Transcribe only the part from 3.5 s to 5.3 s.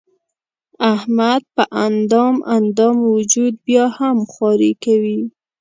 بیا هم خواري کوي.